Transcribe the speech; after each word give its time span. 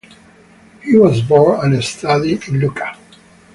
He 0.81 0.97
was 0.97 1.21
born 1.21 1.59
and 1.75 1.83
studied 1.83 2.47
in 2.47 2.57
Lucca. 2.59 2.97